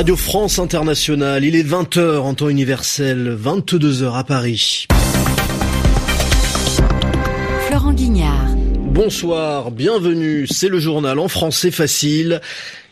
[0.00, 4.86] Radio France Internationale, il est 20h en temps universel, 22h à Paris.
[7.66, 8.48] Florent Guignard.
[8.78, 12.40] Bonsoir, bienvenue, c'est le journal en français facile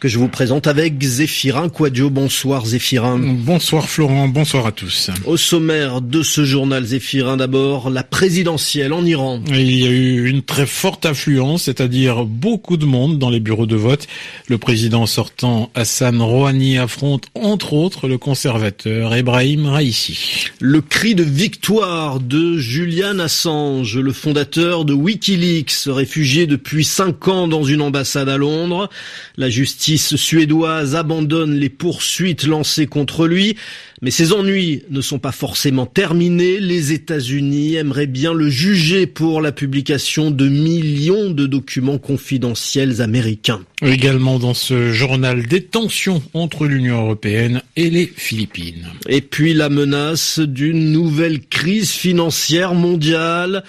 [0.01, 2.09] que je vous présente avec Zéphirin Quadio.
[2.09, 3.19] Bonsoir Zéphirin.
[3.19, 5.11] Bonsoir Florent, bonsoir à tous.
[5.27, 9.43] Au sommaire de ce journal Zéphirin d'abord, la présidentielle en Iran.
[9.49, 13.67] Il y a eu une très forte affluence, c'est-à-dire beaucoup de monde dans les bureaux
[13.67, 14.07] de vote.
[14.47, 20.45] Le président sortant Hassan Rouhani affronte entre autres le conservateur Ebrahim Raisi.
[20.61, 27.49] Le cri de victoire de Julian Assange, le fondateur de Wikileaks, réfugié depuis cinq ans
[27.49, 28.89] dans une ambassade à Londres.
[29.37, 33.57] La justice justice suédoise abandonne les poursuites lancées contre lui,
[34.03, 36.61] mais ses ennuis ne sont pas forcément terminés.
[36.61, 43.63] Les États-Unis aimeraient bien le juger pour la publication de millions de documents confidentiels américains.
[43.81, 48.89] Également dans ce journal des tensions entre l'Union européenne et les Philippines.
[49.09, 53.65] Et puis la menace d'une nouvelle crise financière mondiale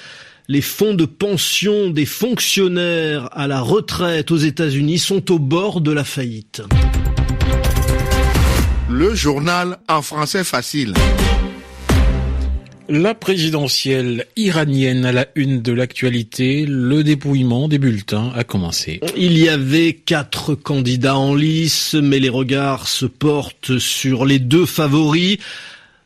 [0.49, 5.91] les fonds de pension des fonctionnaires à la retraite aux États-Unis sont au bord de
[5.91, 6.63] la faillite.
[8.89, 10.95] Le journal en français facile.
[12.89, 19.01] La présidentielle iranienne à la une de l'actualité, le dépouillement des bulletins a commencé.
[19.15, 24.65] Il y avait quatre candidats en lice, mais les regards se portent sur les deux
[24.65, 25.37] favoris.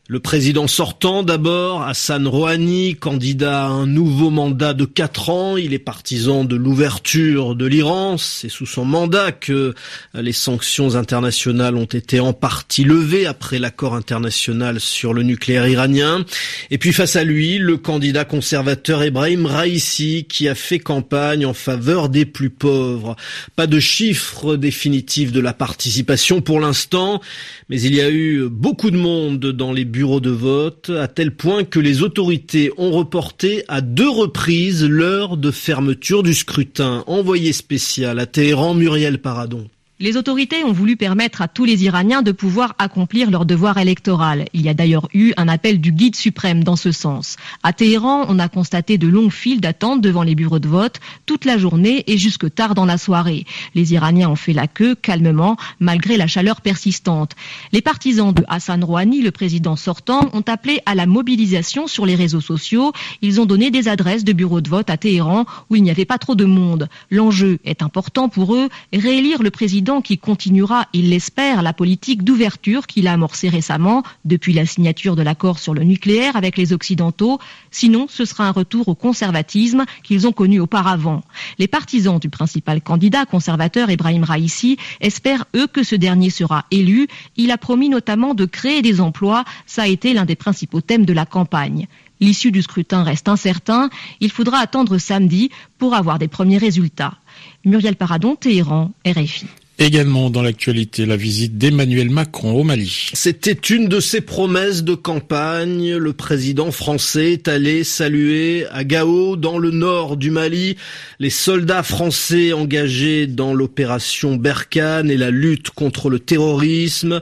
[0.06, 5.72] Le président sortant d'abord, Hassan Rouhani, candidat à un nouveau mandat de quatre ans, il
[5.72, 8.18] est partisan de l'ouverture de l'Iran.
[8.18, 9.72] C'est sous son mandat que
[10.12, 16.26] les sanctions internationales ont été en partie levées après l'accord international sur le nucléaire iranien.
[16.70, 21.54] Et puis face à lui, le candidat conservateur Ebrahim Raisi qui a fait campagne en
[21.54, 23.16] faveur des plus pauvres.
[23.56, 27.22] Pas de chiffres définitifs de la participation pour l'instant,
[27.70, 31.36] mais il y a eu beaucoup de monde dans les bureaux de vote, à tel
[31.36, 37.04] point que les autorités ont reporté à deux reprises l'heure de fermeture du scrutin.
[37.06, 39.68] Envoyé spécial à Téhéran, Muriel Paradon.
[40.00, 44.46] Les autorités ont voulu permettre à tous les Iraniens de pouvoir accomplir leur devoir électoral.
[44.52, 47.36] Il y a d'ailleurs eu un appel du guide suprême dans ce sens.
[47.62, 51.44] À Téhéran, on a constaté de longues files d'attente devant les bureaux de vote toute
[51.44, 53.46] la journée et jusque tard dans la soirée.
[53.76, 57.36] Les Iraniens ont fait la queue calmement malgré la chaleur persistante.
[57.70, 62.16] Les partisans de Hassan Rouhani, le président sortant, ont appelé à la mobilisation sur les
[62.16, 62.92] réseaux sociaux.
[63.22, 66.04] Ils ont donné des adresses de bureaux de vote à Téhéran où il n'y avait
[66.04, 66.88] pas trop de monde.
[67.12, 72.86] L'enjeu est important pour eux, réélire le président qui continuera, il l'espère, la politique d'ouverture
[72.86, 77.38] qu'il a amorcée récemment depuis la signature de l'accord sur le nucléaire avec les Occidentaux.
[77.70, 81.22] Sinon, ce sera un retour au conservatisme qu'ils ont connu auparavant.
[81.58, 87.06] Les partisans du principal candidat conservateur Ibrahim Raisi espèrent, eux, que ce dernier sera élu.
[87.36, 89.44] Il a promis notamment de créer des emplois.
[89.66, 91.86] Ça a été l'un des principaux thèmes de la campagne.
[92.20, 93.90] L'issue du scrutin reste incertain.
[94.20, 97.18] Il faudra attendre samedi pour avoir des premiers résultats.
[97.64, 99.46] Muriel Paradon, Téhéran, RFI.
[99.80, 103.10] Également dans l'actualité, la visite d'Emmanuel Macron au Mali.
[103.12, 105.96] C'était une de ses promesses de campagne.
[105.96, 110.76] Le président français est allé saluer à Gao, dans le nord du Mali,
[111.18, 117.20] les soldats français engagés dans l'opération Berkane et la lutte contre le terrorisme.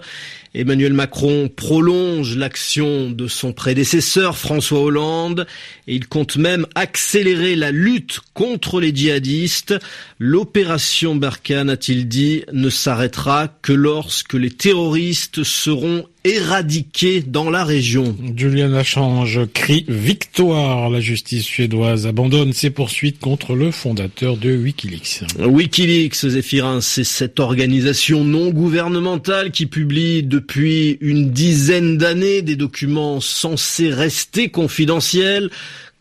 [0.55, 5.47] Emmanuel Macron prolonge l'action de son prédécesseur François Hollande
[5.87, 9.75] et il compte même accélérer la lutte contre les djihadistes.
[10.19, 18.17] L'opération Barkhane, a-t-il dit, ne s'arrêtera que lorsque les terroristes seront éradiqués dans la région.
[18.37, 20.91] Julian Assange crie victoire.
[20.91, 25.25] La justice suédoise abandonne ses poursuites contre le fondateur de Wikileaks.
[25.39, 33.21] Wikileaks, Zéphirin, c'est cette organisation non gouvernementale qui publie depuis une dizaine d'années des documents
[33.21, 35.51] censés rester confidentiels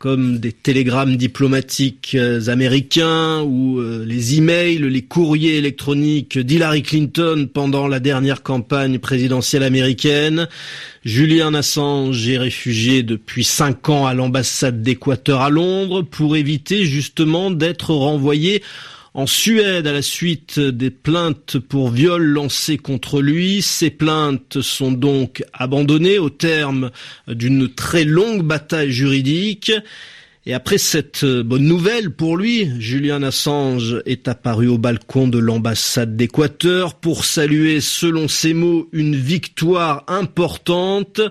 [0.01, 7.47] comme des télégrammes diplomatiques euh, américains ou euh, les emails, les courriers électroniques d'Hillary Clinton
[7.53, 10.47] pendant la dernière campagne présidentielle américaine.
[11.05, 17.51] Julian Assange est réfugié depuis cinq ans à l'ambassade d'Équateur à Londres pour éviter justement
[17.51, 18.63] d'être renvoyé
[19.13, 23.61] en Suède à la suite des plaintes pour viol lancées contre lui.
[23.61, 26.91] Ces plaintes sont donc abandonnées au terme
[27.27, 29.71] d'une très longue bataille juridique.
[30.47, 36.17] Et après cette bonne nouvelle pour lui, Julian Assange est apparu au balcon de l'ambassade
[36.17, 41.21] d'Équateur pour saluer, selon ses mots, une victoire importante.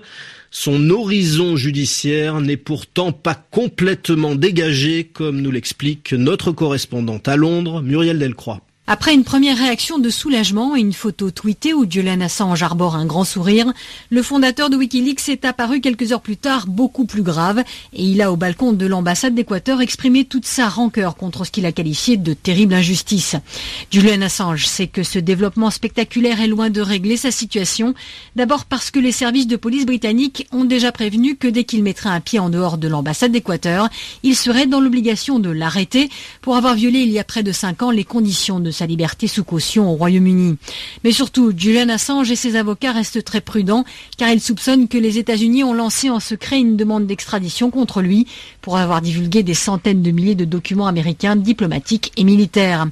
[0.49, 7.81] Son horizon judiciaire n'est pourtant pas complètement dégagé, comme nous l'explique notre correspondante à Londres,
[7.81, 8.61] Muriel Delcroix.
[8.93, 13.05] Après une première réaction de soulagement et une photo tweetée où Julian Assange arbore un
[13.05, 13.71] grand sourire,
[14.09, 18.21] le fondateur de Wikileaks est apparu quelques heures plus tard beaucoup plus grave et il
[18.21, 22.17] a au balcon de l'ambassade d'Équateur exprimé toute sa rancœur contre ce qu'il a qualifié
[22.17, 23.37] de terrible injustice.
[23.91, 27.93] Julian Assange sait que ce développement spectaculaire est loin de régler sa situation,
[28.35, 32.09] d'abord parce que les services de police britanniques ont déjà prévenu que dès qu'il mettrait
[32.09, 33.87] un pied en dehors de l'ambassade d'Équateur,
[34.23, 36.09] il serait dans l'obligation de l'arrêter
[36.41, 39.27] pour avoir violé il y a près de cinq ans les conditions de sa liberté
[39.27, 40.57] sous caution au Royaume-Uni.
[41.03, 43.85] Mais surtout, Julian Assange et ses avocats restent très prudents
[44.17, 48.25] car ils soupçonnent que les États-Unis ont lancé en secret une demande d'extradition contre lui
[48.63, 52.87] pour avoir divulgué des centaines de milliers de documents américains diplomatiques et militaires.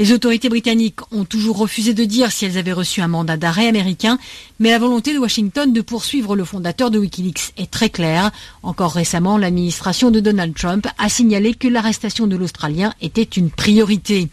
[0.00, 3.68] Les autorités britanniques ont toujours refusé de dire si elles avaient reçu un mandat d'arrêt
[3.68, 4.18] américain,
[4.58, 8.32] mais la volonté de Washington de poursuivre le fondateur de Wikileaks est très claire.
[8.64, 14.28] Encore récemment, l'administration de Donald Trump a signalé que l'arrestation de l'Australien était une priorité.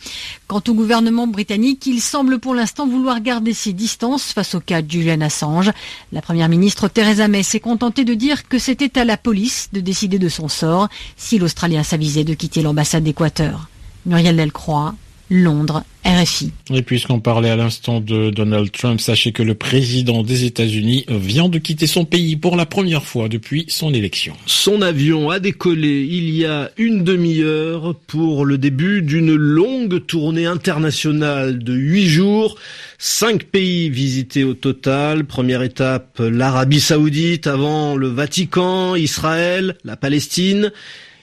[0.47, 4.83] Quant au gouvernement britannique, il semble pour l'instant vouloir garder ses distances face au cas
[4.83, 5.71] de Julian Assange.
[6.11, 9.79] La première ministre Theresa May s'est contentée de dire que c'était à la police de
[9.79, 10.87] décider de son sort
[11.17, 13.67] si l'Australien s'avisait de quitter l'ambassade d'Équateur.
[14.05, 14.93] Muriel Delcroix,
[15.29, 16.51] Londres, RFI.
[16.73, 21.49] Et puisqu'on parlait à l'instant de Donald Trump, sachez que le président des États-Unis vient
[21.49, 24.35] de quitter son pays pour la première fois depuis son élection.
[24.45, 30.45] Son avion a décollé il y a une demi-heure pour le début d'une longue tournée
[30.45, 32.57] internationale de huit jours.
[32.99, 35.25] Cinq pays visités au total.
[35.25, 40.71] Première étape, l'Arabie Saoudite avant le Vatican, Israël, la Palestine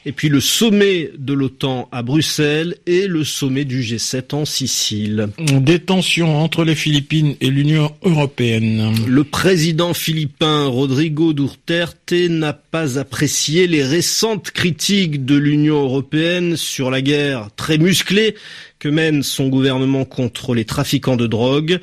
[0.04, 5.28] et puis le sommet de l'OTAN à Bruxelles et le sommet du G7 en Sicile.
[5.38, 8.93] Des tensions entre les Philippines et l'Union européenne.
[9.06, 16.90] Le président philippin Rodrigo Duterte n'a pas apprécié les récentes critiques de l'Union européenne sur
[16.90, 18.34] la guerre très musclée
[18.78, 21.81] que mène son gouvernement contre les trafiquants de drogue.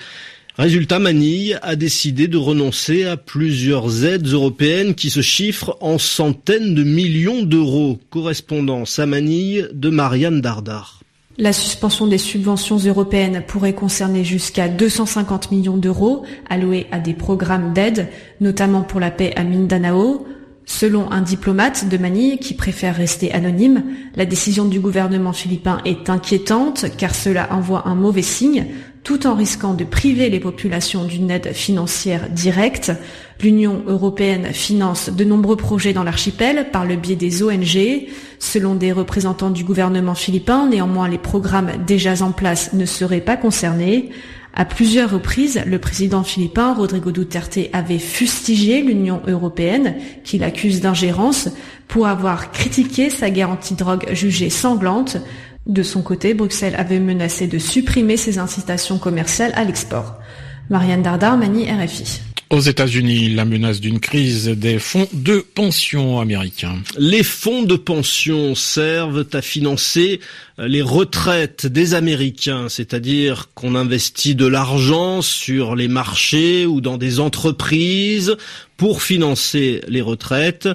[0.59, 6.75] Résultat, Manille a décidé de renoncer à plusieurs aides européennes qui se chiffrent en centaines
[6.75, 7.97] de millions d'euros.
[8.09, 11.00] Correspondance à Manille de Marianne Dardar.
[11.38, 17.71] La suspension des subventions européennes pourrait concerner jusqu'à 250 millions d'euros alloués à des programmes
[17.71, 18.09] d'aide,
[18.41, 20.27] notamment pour la paix à Mindanao,
[20.69, 23.83] Selon un diplomate de Manille qui préfère rester anonyme,
[24.16, 28.68] la décision du gouvernement philippin est inquiétante car cela envoie un mauvais signe
[29.04, 32.92] tout en risquant de priver les populations d'une aide financière directe.
[33.42, 38.07] L'Union européenne finance de nombreux projets dans l'archipel par le biais des ONG.
[38.38, 43.38] Selon des représentants du gouvernement philippin, néanmoins les programmes déjà en place ne seraient pas
[43.38, 44.12] concernés.
[44.54, 51.50] À plusieurs reprises, le président philippin Rodrigo Duterte avait fustigé l'Union européenne, qu'il accuse d'ingérence,
[51.88, 55.18] pour avoir critiqué sa guerre anti-drogue jugée sanglante.
[55.66, 60.16] De son côté, Bruxelles avait menacé de supprimer ses incitations commerciales à l'export.
[60.69, 62.22] Marianne Dardar, Mani RFI.
[62.51, 66.81] Aux États-Unis, la menace d'une crise des fonds de pension américains.
[66.98, 70.19] Les fonds de pension servent à financer
[70.57, 77.19] les retraites des Américains, c'est-à-dire qu'on investit de l'argent sur les marchés ou dans des
[77.19, 78.36] entreprises
[78.78, 80.68] pour financer les retraites.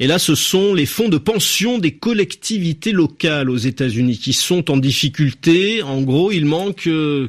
[0.00, 4.70] Et là, ce sont les fonds de pension des collectivités locales aux États-Unis qui sont
[4.70, 5.82] en difficulté.
[5.82, 6.88] En gros, il manque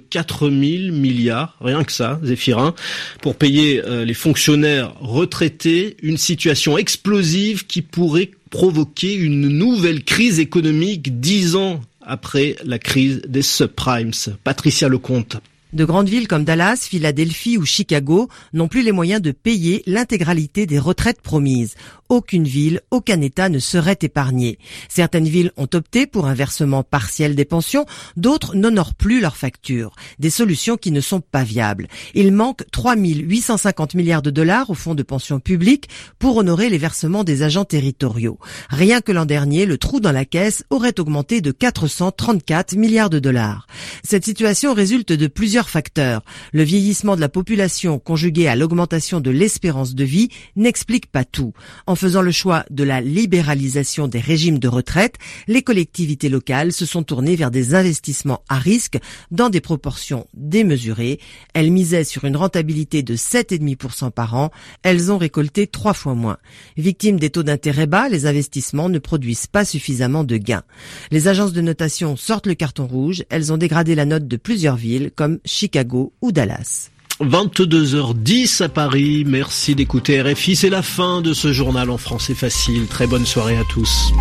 [0.09, 2.75] 4 euh, 000 milliards, rien que ça, Zéphirin,
[3.21, 5.97] pour payer euh, les fonctionnaires retraités.
[6.03, 13.21] Une situation explosive qui pourrait provoquer une nouvelle crise économique dix ans après la crise
[13.27, 14.11] des subprimes.
[14.43, 15.38] Patricia Lecomte.
[15.71, 20.65] De grandes villes comme Dallas, Philadelphie ou Chicago n'ont plus les moyens de payer l'intégralité
[20.65, 21.75] des retraites promises
[22.09, 24.57] aucune ville, aucun État ne serait épargné.
[24.89, 27.85] Certaines villes ont opté pour un versement partiel des pensions,
[28.17, 29.95] d'autres n'honorent plus leurs factures.
[30.17, 31.88] Des solutions qui ne sont pas viables.
[32.15, 36.79] Il manque 3 850 milliards de dollars au fonds de pension publique pour honorer les
[36.79, 38.39] versements des agents territoriaux.
[38.69, 43.19] Rien que l'an dernier, le trou dans la caisse aurait augmenté de 434 milliards de
[43.19, 43.67] dollars.
[44.03, 46.23] Cette situation résulte de plusieurs facteurs.
[46.53, 51.53] Le vieillissement de la population conjugué à l'augmentation de l'espérance de vie n'explique pas tout
[51.99, 55.15] faisant le choix de la libéralisation des régimes de retraite,
[55.47, 58.97] les collectivités locales se sont tournées vers des investissements à risque
[59.31, 61.19] dans des proportions démesurées.
[61.53, 64.49] Elles misaient sur une rentabilité de 7,5% par an.
[64.81, 66.37] Elles ont récolté trois fois moins.
[66.77, 70.63] Victimes des taux d'intérêt bas, les investissements ne produisent pas suffisamment de gains.
[71.11, 73.25] Les agences de notation sortent le carton rouge.
[73.29, 76.91] Elles ont dégradé la note de plusieurs villes comme Chicago ou Dallas.
[77.22, 79.24] 22h10 à Paris.
[79.25, 80.56] Merci d'écouter RFI.
[80.56, 82.88] C'est la fin de ce journal en français facile.
[82.88, 84.13] Très bonne soirée à tous.